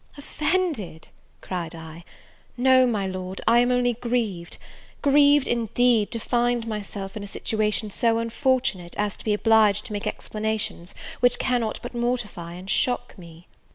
"Offended!" 0.17 1.09
cried 1.41 1.75
I, 1.75 2.03
"no, 2.57 2.87
my 2.87 3.05
Lord, 3.05 3.39
I 3.47 3.59
am 3.59 3.69
only 3.69 3.93
grieved 3.93 4.57
grieved, 5.03 5.47
indeed! 5.47 6.09
to 6.09 6.19
find 6.19 6.65
myself 6.67 7.15
in 7.15 7.21
a 7.21 7.27
situation 7.27 7.91
so 7.91 8.17
unfortunate 8.17 8.95
as 8.97 9.15
to 9.17 9.23
be 9.23 9.35
obliged 9.35 9.85
to 9.85 9.93
make 9.93 10.07
explanations, 10.07 10.95
which 11.19 11.37
cannot 11.37 11.79
but 11.83 11.93
mortify 11.93 12.53
and 12.53 12.67
shock 12.67 13.15
me." 13.15 13.45